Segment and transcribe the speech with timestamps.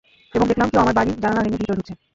[0.33, 1.93] এবং দেখলাম কেউ আমার বাড়ির জানালা ভেংগে ভেতরে ঢুকেছে।